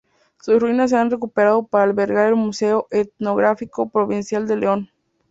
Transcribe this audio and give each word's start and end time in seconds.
Sus 0.39 0.59
ruinas 0.59 0.89
se 0.89 0.97
han 0.97 1.11
recuperado 1.11 1.61
para 1.67 1.83
albergar 1.83 2.29
el 2.29 2.35
Museo 2.35 2.87
Etnográfico 2.89 3.87
Provincial 3.91 4.47
de 4.47 4.57
León. 4.57 4.89